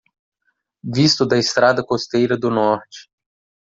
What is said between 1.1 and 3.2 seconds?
da estrada costeira do norte